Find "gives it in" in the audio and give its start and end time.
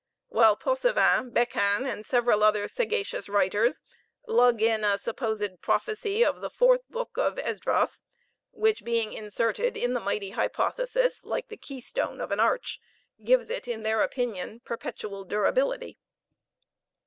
13.23-13.83